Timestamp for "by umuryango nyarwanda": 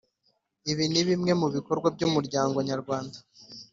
1.95-3.17